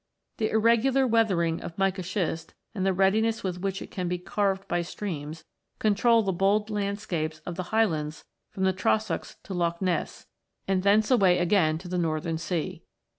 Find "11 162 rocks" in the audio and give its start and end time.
11.35-11.37